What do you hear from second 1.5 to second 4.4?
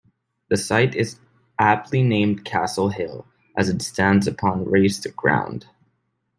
aptly named Castle Hill, as it stands